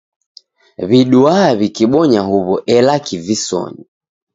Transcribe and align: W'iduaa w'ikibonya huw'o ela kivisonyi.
W'iduaa 0.89 1.49
w'ikibonya 1.59 2.21
huw'o 2.29 2.55
ela 2.75 2.95
kivisonyi. 3.05 3.83